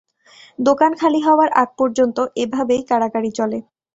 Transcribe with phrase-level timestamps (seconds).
[0.59, 3.59] দোকান খালি হওয়ার আগ পর্যন্ত এভাবেই কাড়াকাড়ি চলে!